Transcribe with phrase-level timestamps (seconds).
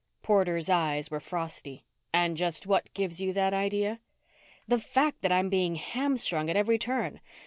[0.23, 1.85] Porter's eyes were frosty.
[2.11, 3.99] "And just what gives you that idea?"
[4.67, 7.19] "The fact that I'm being hamstrung at every turn.